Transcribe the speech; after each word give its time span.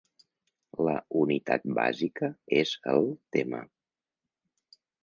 La 0.87 0.95
unitat 1.19 1.67
bàsica 1.81 2.31
és 2.63 2.75
el 2.95 3.07
tema. 3.39 3.63